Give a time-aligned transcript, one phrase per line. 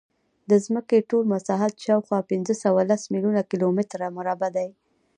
[0.49, 4.69] د ځمکې ټول مساحت شاوخوا پینځهسوهلس میلیونه کیلومتره مربع دی.